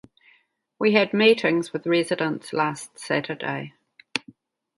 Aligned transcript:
We 0.79 0.93
had 0.95 1.13
meetings 1.13 1.71
with 1.71 1.85
residents 1.85 2.53
last 2.53 2.97
Saturday. 2.97 3.75